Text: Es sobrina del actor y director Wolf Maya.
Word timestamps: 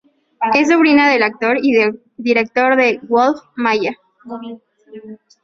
Es 0.55 0.67
sobrina 0.69 1.11
del 1.11 1.21
actor 1.21 1.57
y 1.61 1.75
director 2.17 2.75
Wolf 3.03 3.39
Maya. 3.55 3.95